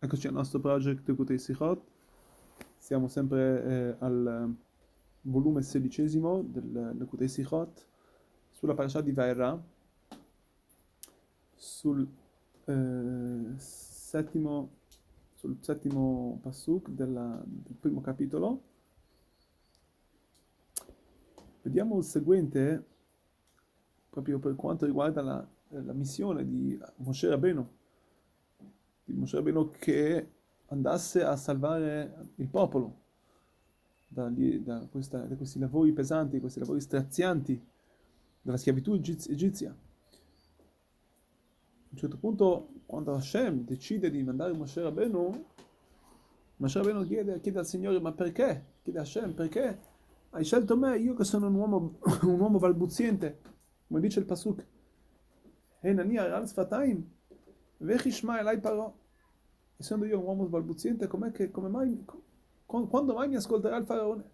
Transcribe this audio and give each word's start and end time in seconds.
Eccoci 0.00 0.28
al 0.28 0.32
nostro 0.32 0.60
project 0.60 1.12
Kutei 1.12 1.40
Sichot. 1.40 1.82
Siamo 2.76 3.08
sempre 3.08 3.64
eh, 3.64 3.96
al 3.98 4.54
volume 5.22 5.62
sedicesimo 5.62 6.40
del, 6.40 7.04
Kutei 7.08 7.26
Sichot 7.26 7.84
sulla 8.52 8.74
parasha 8.74 9.00
di 9.00 9.10
Vaera, 9.10 9.60
sul, 11.52 12.06
eh, 12.64 13.54
settimo, 13.56 14.70
sul 15.34 15.56
settimo 15.62 16.38
pasuk 16.42 16.90
della, 16.90 17.42
del 17.44 17.74
primo 17.74 18.00
capitolo. 18.00 18.62
Vediamo 21.62 21.98
il 21.98 22.04
seguente, 22.04 22.86
proprio 24.10 24.38
per 24.38 24.54
quanto 24.54 24.86
riguarda 24.86 25.22
la, 25.22 25.48
la 25.70 25.92
missione 25.92 26.46
di 26.46 26.78
Moshe 26.98 27.28
Rabbeinu 27.28 27.77
di 29.12 29.18
Moshe 29.18 29.36
Rabbeinu 29.36 29.70
che 29.70 30.30
andasse 30.66 31.22
a 31.22 31.34
salvare 31.36 32.32
il 32.36 32.48
popolo 32.48 33.06
da, 34.06 34.30
da, 34.30 34.86
questa, 34.90 35.18
da, 35.20 35.34
questi 35.34 35.58
lavori 35.58 35.92
pesanti, 35.92 36.40
questi 36.40 36.58
lavori 36.58 36.80
strazianti 36.80 37.60
della 38.40 38.56
schiavitù 38.56 38.92
egizia. 38.94 39.70
A 39.70 39.74
un 41.90 41.96
certo 41.96 42.18
punto, 42.18 42.68
quando 42.86 43.14
Hashem 43.14 43.64
decide 43.64 44.10
di 44.10 44.22
mandare 44.22 44.52
Moshe 44.52 44.82
Rabbeinu, 44.82 45.44
Moshe 46.56 46.78
Rabbeinu 46.78 47.06
chiede, 47.06 47.40
chiede 47.40 47.58
al 47.58 47.66
Signore, 47.66 47.98
ma 48.00 48.12
perché? 48.12 48.64
Chiede 48.82 48.98
a 48.98 49.02
Hashem, 49.02 49.32
perché 49.32 49.78
hai 50.30 50.44
scelto 50.44 50.76
me, 50.76 50.98
io 50.98 51.14
che 51.14 51.24
sono 51.24 51.46
un 51.46 51.54
uomo, 51.54 51.98
un 52.22 52.40
uomo 52.40 52.58
balbuziente, 52.58 53.40
come 53.86 54.00
dice 54.00 54.20
il 54.20 54.26
Pasuk. 54.26 54.66
Enania 55.80 56.34
al 56.34 56.46
Sfataim, 56.46 57.06
Vechishma 57.78 58.40
Elai 58.40 58.58
Parò. 58.58 58.92
Essendo 59.80 60.06
io 60.06 60.18
un 60.18 60.24
uomo 60.24 60.46
balbuziente, 60.46 61.06
com'è 61.06 61.30
che, 61.30 61.52
come 61.52 61.68
mai, 61.68 62.04
quando 62.66 63.14
mai 63.14 63.28
mi 63.28 63.36
ascolterà 63.36 63.76
il 63.76 63.84
faraone? 63.84 64.24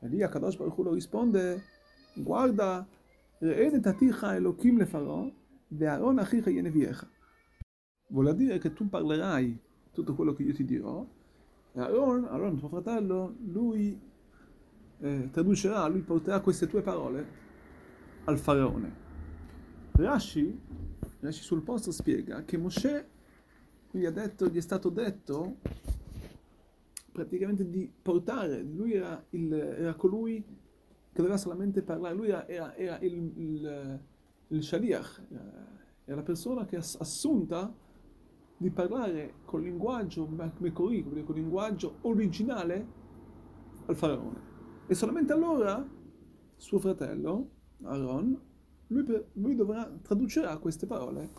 E 0.00 0.08
lì 0.08 0.22
Akadosh 0.22 0.56
Baruch 0.56 0.78
Hu 0.78 0.92
risponde, 0.94 1.62
guarda, 2.14 2.88
Re'en 3.38 3.82
taticha 3.82 4.34
Elohim 4.34 4.78
le 4.78 4.86
Farò, 4.86 5.30
ve'aron 5.68 6.18
achicha 6.18 6.48
yeneviecha. 6.48 7.06
Vuol 8.08 8.34
dire 8.34 8.56
che 8.56 8.72
tu 8.72 8.88
parlerai 8.88 9.60
tutto 9.92 10.14
quello 10.14 10.32
che 10.32 10.42
io 10.42 10.54
ti 10.54 10.64
dirò, 10.64 11.06
e 11.74 11.80
Aaron, 11.80 12.24
Aaron 12.24 12.56
tuo 12.56 12.68
fratello, 12.68 13.36
lui 13.40 14.00
eh, 15.00 15.28
traducerà, 15.30 15.86
lui 15.86 16.00
porterà 16.00 16.40
queste 16.40 16.66
tue 16.66 16.80
parole 16.80 17.26
al 18.24 18.38
faraone. 18.38 19.02
Rashi 19.92 20.58
Rashi 21.20 21.42
sul 21.42 21.62
posto 21.62 21.92
spiega 21.92 22.42
che 22.44 22.56
Moshe 22.56 23.08
gli, 23.98 24.06
detto, 24.08 24.48
gli 24.48 24.56
è 24.56 24.60
stato 24.60 24.88
detto 24.88 25.56
praticamente 27.12 27.68
di 27.68 27.90
portare, 28.02 28.60
lui 28.62 28.92
era, 28.92 29.24
il, 29.30 29.52
era 29.52 29.94
colui 29.94 30.42
che 30.42 31.20
doveva 31.20 31.36
solamente 31.36 31.82
parlare, 31.82 32.14
lui 32.14 32.28
era, 32.28 32.48
era, 32.48 32.74
era 32.74 32.98
il, 32.98 33.32
il, 33.36 34.00
il 34.48 34.62
shaliach, 34.62 35.22
era 36.04 36.16
la 36.16 36.22
persona 36.22 36.64
che 36.64 36.76
è 36.76 36.80
assunta 36.80 37.72
di 38.56 38.70
parlare 38.70 39.34
col 39.44 39.62
linguaggio 39.62 40.26
mekori, 40.58 41.04
con 41.04 41.16
il 41.16 41.24
linguaggio 41.34 41.98
originale 42.02 42.86
al 43.86 43.96
faraone. 43.96 44.52
E 44.88 44.94
solamente 44.94 45.32
allora 45.32 45.86
suo 46.56 46.78
fratello, 46.80 47.50
Aaron, 47.82 48.40
lui, 48.88 49.24
lui 49.34 49.54
dovrà, 49.54 49.88
tradurrà 50.02 50.58
queste 50.58 50.86
parole 50.86 51.30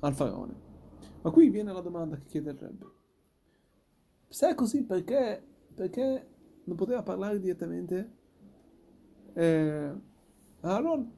al 0.00 0.14
faraone. 0.14 0.67
Ma 1.28 1.34
qui 1.34 1.50
viene 1.50 1.74
la 1.74 1.82
domanda 1.82 2.16
che 2.16 2.24
chiede 2.24 2.52
il 2.52 2.56
Rebbe. 2.56 2.86
Se 4.28 4.48
è 4.48 4.54
così, 4.54 4.82
perché, 4.82 5.44
perché 5.74 6.26
non 6.64 6.74
poteva 6.74 7.02
parlare 7.02 7.38
direttamente 7.38 8.12
eh, 9.34 9.92
a 10.60 10.74
Aaron? 10.74 11.12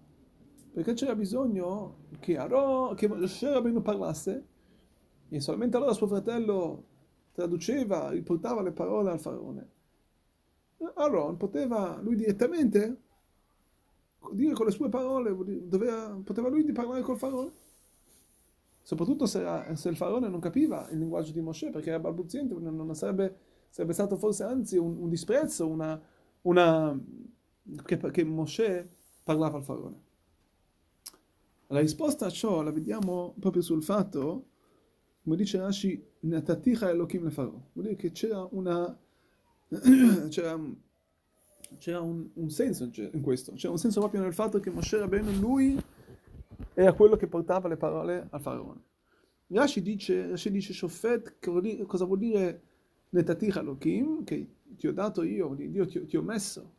Perché 0.73 0.95
c'era 0.95 1.15
bisogno 1.15 2.09
che 2.19 2.37
Aaron, 2.37 2.97
che 2.97 3.07
Moshe 3.07 3.53
Rabbeinu 3.53 3.83
parlasse 3.83 4.47
e 5.29 5.39
solamente 5.39 5.77
allora 5.77 5.93
suo 5.93 6.09
fratello 6.09 6.87
traduceva, 7.31 8.11
riportava 8.11 8.63
le 8.63 8.73
parole 8.73 9.13
al 9.13 9.21
faraone. 9.21 9.69
Aaron 10.95 11.37
poteva 11.37 12.01
lui 12.03 12.17
direttamente 12.17 13.01
dire 14.33 14.55
con 14.55 14.67
le 14.67 14.73
sue 14.73 14.89
parole, 14.89 15.37
doveva, 15.69 16.21
poteva 16.25 16.49
lui 16.49 16.65
parlare 16.73 17.03
col 17.03 17.17
faraone. 17.17 17.69
Soprattutto 18.83 19.27
se, 19.27 19.45
se, 19.75 19.89
il 19.89 19.97
faraone 19.97 20.29
non 20.29 20.41
capiva 20.41 20.89
il 20.91 20.99
linguaggio 20.99 21.33
di 21.33 21.41
Mosè 21.41 21.71
perché 21.71 21.91
era 21.91 21.99
balbuziente, 21.99 22.55
non 22.55 22.95
sarebbe, 22.95 23.37
sarebbe 23.69 23.93
stato 23.93 24.17
forse 24.17 24.45
anzi 24.45 24.77
un, 24.77 24.97
un 24.97 25.09
disprezzo, 25.09 25.69
una, 25.69 26.01
una, 26.43 26.99
che, 27.85 27.97
che 27.99 28.25
Mosè 28.25 28.89
parlava 29.23 29.59
al 29.59 29.65
faraone. 29.65 30.09
La 31.69 31.81
risposta 31.81 32.27
a 32.27 32.31
ciò 32.31 32.63
la 32.63 32.73
vediamo 32.73 33.35
proprio 33.39 33.63
sul 33.63 33.83
fatto, 33.83 34.47
come 35.23 35.37
dice 35.37 35.59
Rashi, 35.59 36.05
Nataticha 36.21 36.91
Elohim 36.91 37.25
le 37.25 37.31
farò. 37.31 37.51
Vuol 37.73 37.85
dire 37.85 37.97
che 37.97 38.11
c'era 38.11 38.47
una... 38.51 38.99
c'era 40.29 40.59
c'era 41.79 42.01
un, 42.01 42.29
un, 42.35 42.51
senso 42.51 42.91
in 42.95 43.21
questo, 43.21 43.53
c'era 43.53 43.73
un 43.73 43.79
senso 43.79 44.01
proprio 44.01 44.21
nel 44.21 44.35
fatto 44.35 44.59
che 44.61 44.71
Moshe 44.71 44.99
Rabbeinu, 44.99 45.39
lui 45.39 45.81
era 46.81 46.95
quello 46.95 47.17
che 47.17 47.27
portava 47.27 47.69
le 47.69 47.77
parole 47.77 48.27
al 48.31 48.41
faraone. 48.41 48.81
Rashi 49.49 49.83
dice, 49.83 50.29
Rashi 50.29 50.51
dice 50.51 50.73
Shofet, 50.73 51.39
cosa 51.87 52.05
vuol 52.07 52.19
dire 52.19 52.63
Netatich 53.11 53.57
Elohim, 53.57 54.25
che 54.25 54.49
ti 54.79 54.87
ho 54.87 54.93
dato 54.93 55.23
io, 55.23 55.55
Dio 55.55 55.87
ti, 55.87 56.07
ti 56.07 56.17
ho 56.17 56.23
messo, 56.23 56.73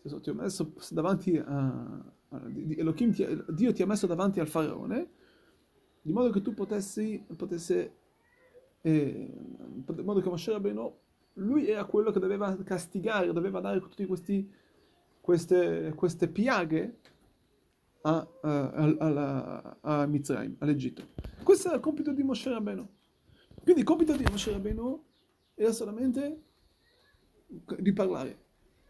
ti 0.00 0.30
ho 0.30 0.34
messo 0.34 0.72
davanti 0.90 1.36
a, 1.38 2.04
Elohim, 2.76 3.12
ti, 3.12 3.26
Dio 3.48 3.72
ti 3.72 3.82
ha 3.82 3.86
messo 3.86 4.06
davanti 4.06 4.38
al 4.38 4.46
faraone, 4.46 5.08
di 6.02 6.12
modo 6.12 6.30
che 6.30 6.40
tu 6.40 6.54
potessi, 6.54 7.24
potessi 7.36 7.90
eh, 8.82 9.32
in 9.36 10.04
modo 10.04 10.20
che 10.20 10.28
Moshe 10.28 10.52
Rabbeinu 10.52 11.00
lui 11.34 11.66
era 11.66 11.84
quello 11.84 12.12
che 12.12 12.20
doveva 12.20 12.54
castigare, 12.62 13.32
doveva 13.32 13.58
dare 13.60 13.80
tutte 13.80 14.06
queste, 14.06 15.94
queste 15.94 16.28
piaghe 16.28 16.98
a, 18.02 18.28
a, 18.42 18.96
a, 18.98 19.78
a 19.80 20.06
Mizraim, 20.06 20.56
all'Egitto. 20.58 21.08
Questo 21.42 21.68
era 21.68 21.76
il 21.76 21.82
compito 21.82 22.12
di 22.12 22.22
Moshe 22.22 22.50
Rabbeinu. 22.50 22.88
Quindi 23.62 23.80
il 23.80 23.86
compito 23.86 24.16
di 24.16 24.24
Moshe 24.28 24.50
Rabbeinu 24.50 25.04
era 25.54 25.72
solamente 25.72 26.42
di 27.78 27.92
parlare. 27.92 28.40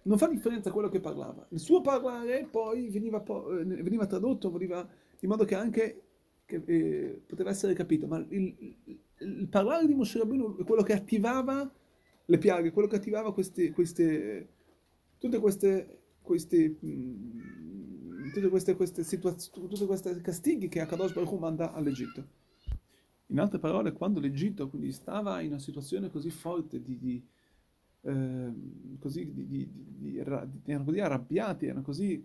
Non 0.02 0.18
fa 0.18 0.28
differenza 0.28 0.70
quello 0.70 0.88
che 0.88 1.00
parlava. 1.00 1.46
Il 1.50 1.60
suo 1.60 1.80
parlare 1.80 2.46
poi 2.50 2.88
veniva, 2.88 3.22
eh, 3.22 3.64
veniva 3.64 4.06
tradotto, 4.06 4.50
veniva, 4.50 4.86
in 5.20 5.28
modo 5.28 5.44
che 5.44 5.54
anche 5.54 6.02
che, 6.44 6.62
eh, 6.64 7.22
poteva 7.26 7.50
essere 7.50 7.74
capito. 7.74 8.06
Ma 8.06 8.18
il, 8.28 8.76
il, 9.18 9.48
parlare 9.48 9.86
di 9.86 9.94
Moshe 9.94 10.18
Rabbeinu 10.18 10.58
è 10.58 10.64
quello 10.64 10.82
che 10.82 10.92
attivava 10.92 11.70
le 12.24 12.38
piaghe, 12.38 12.72
quello 12.72 12.88
che 12.88 12.96
attivava 12.96 13.32
queste, 13.32 13.70
queste 13.72 14.48
tutte 15.22 15.38
queste, 15.38 16.00
queste, 16.20 16.76
mh, 16.80 17.61
tutte 18.30 18.48
queste, 18.48 18.76
queste 18.76 19.02
situazioni, 19.02 19.68
tutte 19.68 19.86
queste 19.86 20.20
castighi 20.20 20.68
che 20.68 20.80
Akadosh 20.80 21.12
Baruch 21.12 21.38
manda 21.38 21.72
all'Egitto. 21.72 22.40
In 23.26 23.40
altre 23.40 23.58
parole, 23.58 23.92
quando 23.92 24.20
l'Egitto 24.20 24.68
quindi 24.68 24.92
stava 24.92 25.40
in 25.40 25.48
una 25.48 25.58
situazione 25.58 26.10
così 26.10 26.30
forte 26.30 26.82
di, 26.82 26.98
di 26.98 27.26
eh, 28.02 28.52
così, 28.98 29.32
di, 29.32 29.46
di, 29.46 29.68
di, 29.72 30.16
erano 30.18 30.84
così 30.84 31.00
arrabbiati, 31.00 31.66
erano 31.66 31.82
così 31.82 32.24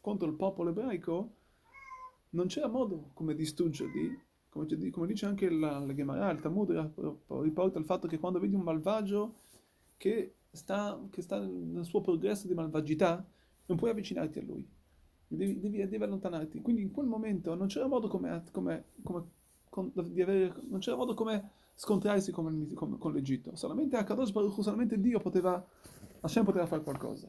contro 0.00 0.28
il 0.28 0.34
popolo 0.34 0.70
ebraico, 0.70 1.34
non 2.30 2.46
c'era 2.46 2.68
modo 2.68 3.10
come 3.14 3.34
distruggerli 3.34 4.22
come, 4.54 4.90
come 4.90 5.06
dice 5.06 5.26
anche 5.26 5.50
la, 5.50 5.78
la 5.80 5.92
Gemara, 5.92 6.30
il 6.30 6.40
Talmud 6.40 6.70
riporta 7.42 7.78
il 7.78 7.84
fatto 7.84 8.06
che 8.06 8.18
quando 8.18 8.38
vedi 8.38 8.54
un 8.54 8.62
malvagio 8.62 9.34
che 9.96 10.34
sta, 10.50 11.00
che 11.10 11.22
sta 11.22 11.40
nel 11.40 11.84
suo 11.84 12.00
progresso 12.00 12.46
di 12.46 12.54
malvagità, 12.54 13.26
non 13.66 13.76
puoi 13.76 13.90
avvicinarti 13.90 14.38
a 14.38 14.42
lui, 14.42 14.64
devi, 15.36 15.60
devi, 15.60 15.88
devi 15.88 16.02
allontanarti. 16.02 16.60
Quindi 16.60 16.82
in 16.82 16.90
quel 16.90 17.06
momento 17.06 17.54
non 17.54 17.66
c'era 17.66 17.86
modo 17.86 18.08
come, 18.08 18.44
come, 18.50 18.84
come 19.02 19.24
con, 19.68 19.92
avere, 19.96 20.54
non 20.68 20.80
c'era 20.80 20.96
modo 20.96 21.14
come 21.14 21.50
scontrarsi 21.74 22.32
con, 22.32 22.72
con, 22.74 22.98
con 22.98 23.12
l'Egitto. 23.12 23.54
Solamente 23.56 23.96
Akadosh 23.96 24.32
Baruch 24.32 24.62
solamente 24.62 25.00
Dio 25.00 25.20
poteva, 25.20 25.64
Hashem 26.20 26.44
poteva 26.44 26.66
fare 26.66 26.82
qualcosa. 26.82 27.28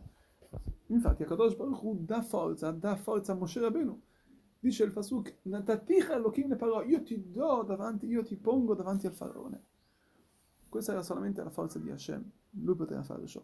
Infatti 0.87 1.23
Akadosh 1.23 1.55
Baruch 1.55 1.83
Hu 1.83 1.97
dà 2.03 2.21
forza, 2.21 2.71
dà 2.71 2.95
forza 2.95 3.31
a 3.31 3.35
Moshe 3.35 3.59
Rabbeinu 3.59 4.01
dice 4.65 4.83
il 4.83 4.91
Fasuk, 4.91 5.35
Elohim 5.43 6.47
le 6.47 6.55
parò, 6.55 6.81
io 6.81 7.03
ti 7.03 7.31
do 7.31 7.61
davanti, 7.61 8.07
io 8.07 8.23
ti 8.23 8.35
pongo 8.35 8.73
davanti 8.73 9.05
al 9.05 9.13
faraone. 9.13 9.63
Questa 10.67 10.91
era 10.91 11.03
solamente 11.03 11.43
la 11.43 11.51
forza 11.51 11.77
di 11.77 11.91
Hashem, 11.91 12.31
lui 12.63 12.75
poteva 12.75 13.03
fare 13.03 13.27
ciò. 13.27 13.43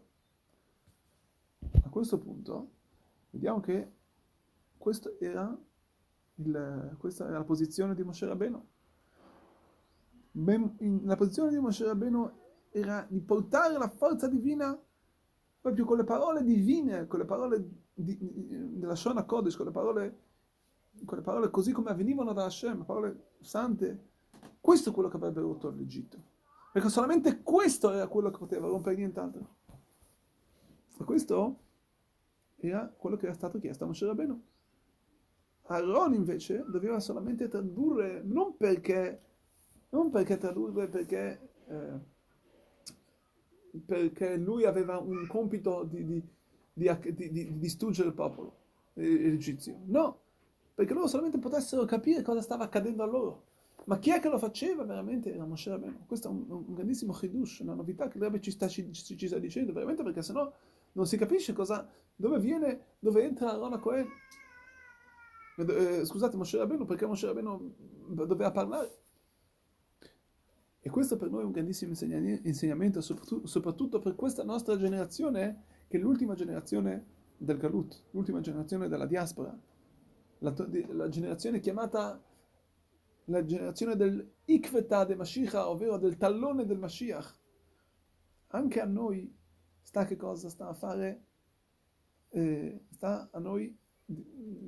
A 1.84 1.88
questo 1.88 2.18
punto, 2.18 2.70
vediamo 3.30 3.60
che 3.60 3.92
era 5.18 5.56
il, 6.36 6.96
questa 6.98 7.26
era 7.26 7.38
la 7.38 7.44
posizione 7.44 7.94
di 7.94 8.02
Moshe 8.02 8.26
Rabbeinu. 8.26 8.66
la 11.04 11.16
posizione 11.16 11.50
di 11.50 11.58
Moshe 11.58 11.84
Rabbeinu 11.84 12.30
era 12.70 13.06
di 13.08 13.20
portare 13.20 13.76
la 13.76 13.88
forza 13.88 14.26
divina 14.26 14.78
proprio 15.60 15.84
con 15.84 15.96
le 15.96 16.04
parole 16.04 16.42
divine, 16.42 17.06
con 17.06 17.20
le 17.20 17.24
parole 17.24 17.68
di, 17.94 18.18
della 18.78 18.96
Shona 18.96 19.24
Kodesh, 19.24 19.56
con 19.56 19.66
le 19.66 19.72
parole, 19.72 20.18
con 21.04 21.18
le 21.18 21.22
parole 21.22 21.50
così 21.50 21.70
come 21.70 21.90
avvenivano 21.90 22.32
da 22.32 22.44
Hashem, 22.44 22.84
parole 22.84 23.28
sante. 23.40 24.10
Questo 24.60 24.90
è 24.90 24.92
quello 24.92 25.08
che 25.08 25.16
avrebbe 25.16 25.40
rotto 25.40 25.70
l'Egitto. 25.70 26.30
Perché 26.72 26.88
solamente 26.88 27.42
questo 27.42 27.90
era 27.92 28.08
quello 28.08 28.30
che 28.30 28.38
poteva 28.38 28.66
rompere 28.66 28.96
nient'altro. 28.96 29.56
E 30.98 31.04
questo 31.04 31.58
era 32.56 32.88
quello 32.88 33.16
che 33.16 33.26
era 33.26 33.34
stato 33.34 33.58
chiesto 33.58 33.84
a 33.84 33.86
Moshe 33.86 34.06
Rabbeinu. 34.06 34.42
Aaron 35.66 36.14
invece 36.14 36.64
doveva 36.68 37.00
solamente 37.00 37.48
tradurre, 37.48 38.22
non 38.24 38.56
perché, 38.56 39.20
non 39.90 40.10
perché 40.10 40.36
tradurre 40.38 40.88
perché, 40.88 41.48
eh, 41.66 41.98
perché 43.84 44.36
lui 44.36 44.64
aveva 44.64 44.98
un 44.98 45.26
compito 45.26 45.84
di, 45.84 46.04
di, 46.04 46.22
di, 46.72 47.30
di 47.30 47.58
distruggere 47.58 48.08
il 48.08 48.14
popolo 48.14 48.56
egizio, 48.94 49.78
no, 49.86 50.20
perché 50.74 50.92
loro 50.92 51.06
solamente 51.06 51.38
potessero 51.38 51.84
capire 51.84 52.22
cosa 52.22 52.42
stava 52.42 52.64
accadendo 52.64 53.02
a 53.02 53.06
loro. 53.06 53.44
Ma 53.84 53.98
chi 53.98 54.10
è 54.10 54.20
che 54.20 54.28
lo 54.28 54.38
faceva 54.38 54.84
veramente? 54.84 55.34
Era 55.34 55.44
Moshe 55.44 55.68
Rabbeinu. 55.70 56.06
Questo 56.06 56.28
è 56.28 56.30
un, 56.30 56.44
un 56.48 56.74
grandissimo 56.74 57.12
chidush, 57.12 57.60
una 57.60 57.74
novità 57.74 58.06
che 58.06 58.18
Rebbe 58.18 58.40
ci 58.40 58.56
ci, 58.68 58.92
ci 58.92 59.26
sta 59.26 59.38
dicendo, 59.38 59.72
veramente 59.72 60.04
perché 60.04 60.22
sennò 60.22 60.52
non 60.92 61.06
si 61.06 61.16
capisce 61.16 61.52
cosa, 61.52 61.88
dove 62.14 62.38
viene, 62.38 62.96
dove 62.98 63.24
entra 63.24 63.50
Aaron 63.50 63.80
Cohen. 63.80 64.06
Eh, 65.56 66.04
scusate, 66.04 66.36
Moshe 66.36 66.56
Rabbeinu, 66.58 66.84
perché 66.84 67.06
Moshe 67.06 67.26
Rabbeinu 67.26 67.74
doveva 68.08 68.50
parlare? 68.50 68.98
E 70.80 70.90
questo 70.90 71.16
per 71.16 71.30
noi 71.30 71.42
è 71.42 71.44
un 71.44 71.52
grandissimo 71.52 71.92
insegnamento, 71.92 73.00
soprattutto, 73.00 73.98
per 74.00 74.14
questa 74.14 74.42
nostra 74.42 74.76
generazione, 74.76 75.64
che 75.86 75.96
è 75.96 76.00
l'ultima 76.00 76.34
generazione 76.34 77.06
del 77.36 77.56
Galut, 77.56 78.04
l'ultima 78.10 78.40
generazione 78.40 78.88
della 78.88 79.06
diaspora, 79.06 79.56
la, 80.38 80.54
la 80.88 81.08
generazione 81.08 81.60
chiamata 81.60 82.20
la 83.26 83.44
generazione 83.44 83.94
del 83.94 84.32
Ikveta 84.46 85.04
de 85.04 85.14
Mashiach, 85.14 85.54
ovvero 85.54 85.98
del 85.98 86.16
tallone 86.16 86.66
del 86.66 86.78
Mashiach. 86.78 87.38
Anche 88.48 88.80
a 88.80 88.84
noi 88.84 89.32
sta 89.82 90.04
che 90.04 90.16
cosa 90.16 90.48
sta 90.48 90.68
a 90.68 90.74
fare? 90.74 91.24
Eh, 92.30 92.86
sta 92.90 93.28
a 93.30 93.38
noi 93.38 93.78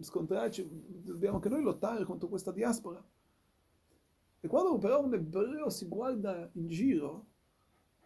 scontrarci, 0.01 0.69
dobbiamo 1.03 1.37
anche 1.37 1.49
noi 1.49 1.63
lottare 1.63 2.05
contro 2.05 2.29
questa 2.29 2.53
diaspora. 2.53 3.03
E 4.41 4.49
quando 4.49 4.77
però 4.79 5.03
un 5.03 5.15
ebreo 5.15 5.71
si 5.71 5.87
guarda 5.87 6.49
in 6.53 6.69
giro, 6.69 7.27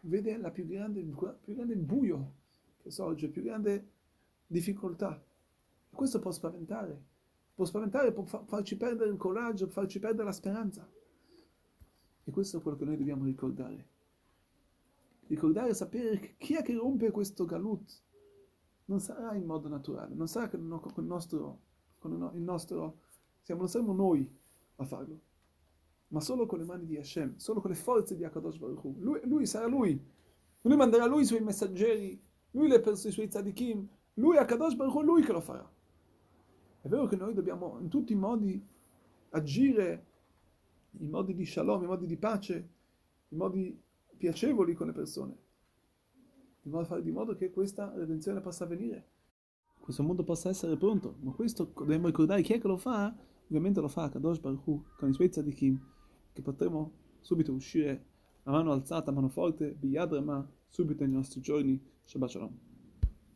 vede 0.00 0.36
la 0.36 0.50
più 0.50 0.66
grande, 0.66 1.02
più 1.02 1.54
grande 1.54 1.76
buio 1.76 2.34
che 2.80 2.90
sorge, 2.90 3.28
più 3.28 3.42
grande 3.42 3.90
difficoltà. 4.46 5.20
E 5.90 5.94
questo 5.94 6.20
può 6.20 6.30
spaventare, 6.30 7.02
può 7.54 7.64
spaventare, 7.64 8.12
può 8.12 8.24
farci 8.24 8.76
perdere 8.76 9.10
il 9.10 9.16
coraggio, 9.16 9.66
farci 9.68 9.98
perdere 9.98 10.24
la 10.24 10.32
speranza. 10.32 10.88
E 12.24 12.30
questo 12.30 12.58
è 12.58 12.62
quello 12.62 12.76
che 12.76 12.84
noi 12.84 12.96
dobbiamo 12.96 13.24
ricordare. 13.24 13.96
Ricordare 15.26 15.70
e 15.70 15.74
sapere 15.74 16.36
chi 16.38 16.54
è 16.54 16.62
che 16.62 16.74
rompe 16.74 17.10
questo 17.10 17.44
galut 17.44 18.02
non 18.88 19.00
sarà 19.00 19.34
in 19.34 19.44
modo 19.44 19.68
naturale, 19.68 20.14
non 20.14 20.28
sarà 20.28 20.48
con 20.48 20.60
il 20.60 20.66
nostro, 21.04 21.60
con 21.98 22.30
il 22.34 22.42
nostro 22.42 23.00
siamo, 23.42 23.60
non 23.60 23.70
saremo 23.70 23.92
noi 23.92 24.28
a 24.76 24.84
farlo, 24.84 25.20
ma 26.08 26.20
solo 26.20 26.46
con 26.46 26.58
le 26.58 26.64
mani 26.64 26.86
di 26.86 26.96
Hashem, 26.96 27.36
solo 27.36 27.60
con 27.60 27.70
le 27.70 27.76
forze 27.76 28.16
di 28.16 28.24
Akadosh 28.24 28.56
Baruch 28.56 28.84
Hu. 28.84 28.96
Lui, 28.98 29.20
lui 29.24 29.46
sarà 29.46 29.66
lui, 29.66 30.02
lui 30.62 30.76
manderà 30.76 31.06
lui 31.06 31.22
i 31.22 31.26
suoi 31.26 31.40
messaggeri, 31.40 32.20
lui 32.52 32.68
le 32.68 32.80
persone, 32.80 33.10
i 33.10 33.12
suoi 33.12 33.28
tzadikim, 33.28 33.88
lui 34.14 34.38
Akadosh 34.38 34.74
Baruch 34.74 34.94
Hu, 34.94 35.02
lui 35.02 35.22
che 35.22 35.32
lo 35.32 35.40
farà. 35.40 35.70
È 36.80 36.88
vero 36.88 37.06
che 37.06 37.16
noi 37.16 37.34
dobbiamo 37.34 37.78
in 37.80 37.88
tutti 37.88 38.12
i 38.12 38.16
modi 38.16 38.62
agire 39.30 40.06
in 40.92 41.10
modi 41.10 41.34
di 41.34 41.44
shalom, 41.44 41.82
in 41.82 41.88
modi 41.88 42.06
di 42.06 42.16
pace, 42.16 42.68
in 43.28 43.36
modi 43.36 43.78
piacevoli 44.16 44.72
con 44.72 44.86
le 44.86 44.92
persone 44.92 45.46
in 46.62 46.70
modo 46.70 46.84
fare 46.84 47.02
di 47.02 47.10
modo 47.10 47.34
che 47.34 47.50
questa 47.50 47.92
redenzione 47.94 48.40
possa 48.40 48.64
avvenire, 48.64 49.06
questo 49.80 50.02
mondo 50.02 50.22
possa 50.22 50.50
essere 50.50 50.76
pronto. 50.76 51.16
Ma 51.20 51.32
questo 51.32 51.72
dobbiamo 51.74 52.06
ricordare 52.08 52.42
chi 52.42 52.52
è 52.52 52.60
che 52.60 52.68
lo 52.68 52.76
fa? 52.76 53.14
Ovviamente 53.44 53.80
lo 53.80 53.88
fa 53.88 54.10
Kadosh 54.10 54.38
Baruch 54.38 54.66
Hu, 54.66 54.84
con 54.98 55.08
i 55.08 55.14
suoi 55.14 55.30
tzadikim, 55.30 55.80
che 56.32 56.42
potremo 56.42 56.92
subito 57.20 57.52
uscire 57.52 58.04
a 58.42 58.50
mano 58.50 58.72
alzata, 58.72 59.10
a 59.10 59.14
mano 59.14 59.28
forte, 59.28 59.72
Biyad 59.72 60.12
Rama, 60.12 60.46
subito 60.68 61.04
nei 61.04 61.14
nostri 61.14 61.40
giorni. 61.40 61.82
Shabbat 62.04 62.28
Shalom. 62.30 62.67